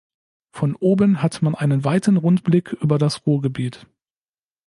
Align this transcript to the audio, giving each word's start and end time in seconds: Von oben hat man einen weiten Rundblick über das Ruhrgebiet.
Von 0.49 0.75
oben 0.75 1.21
hat 1.21 1.43
man 1.43 1.53
einen 1.53 1.83
weiten 1.83 2.17
Rundblick 2.17 2.73
über 2.73 2.97
das 2.97 3.27
Ruhrgebiet. 3.27 3.85